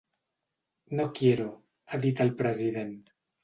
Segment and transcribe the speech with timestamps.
[1.01, 1.47] “No quiero”,
[1.91, 2.95] ha dit el president.